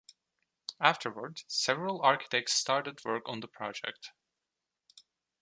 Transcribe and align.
Afterward, 0.79 1.43
several 1.47 2.01
architects 2.01 2.53
started 2.53 3.05
work 3.05 3.21
on 3.29 3.41
the 3.41 3.47
project. 3.47 4.09